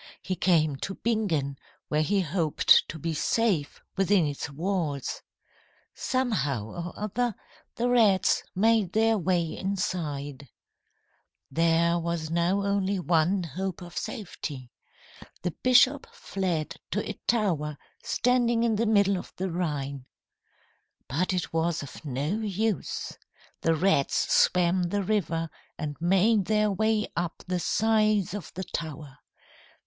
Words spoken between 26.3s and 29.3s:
their way up the sides of the tower.